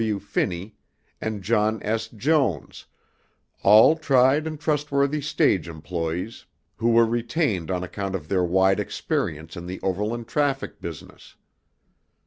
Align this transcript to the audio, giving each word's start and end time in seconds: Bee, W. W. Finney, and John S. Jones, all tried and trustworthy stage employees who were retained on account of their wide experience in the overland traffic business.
Bee, 0.01 0.07
W. 0.09 0.15
W. 0.19 0.27
Finney, 0.27 0.75
and 1.21 1.43
John 1.43 1.79
S. 1.83 2.07
Jones, 2.07 2.87
all 3.61 3.95
tried 3.95 4.47
and 4.47 4.59
trustworthy 4.59 5.21
stage 5.21 5.67
employees 5.67 6.47
who 6.77 6.89
were 6.89 7.05
retained 7.05 7.69
on 7.69 7.83
account 7.83 8.15
of 8.15 8.27
their 8.27 8.43
wide 8.43 8.79
experience 8.79 9.55
in 9.55 9.67
the 9.67 9.79
overland 9.83 10.27
traffic 10.27 10.81
business. 10.81 11.35